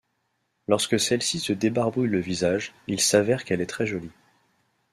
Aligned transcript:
Lorsque 0.67 0.99
celle-ci 0.99 1.39
se 1.39 1.53
débarbouille 1.53 2.07
le 2.07 2.17
visage, 2.19 2.73
il 2.87 2.99
s'avère 2.99 3.43
qu'elle 3.45 3.61
est 3.61 3.67
très 3.67 3.85
jolie. 3.85 4.09